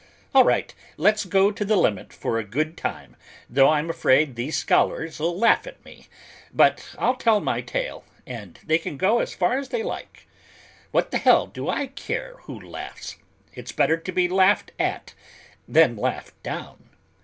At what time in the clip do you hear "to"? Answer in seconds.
13.97-14.11